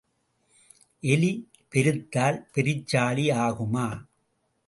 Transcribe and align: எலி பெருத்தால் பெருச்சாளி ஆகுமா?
எலி 1.03 1.29
பெருத்தால் 1.71 2.39
பெருச்சாளி 2.53 3.25
ஆகுமா? 3.43 3.87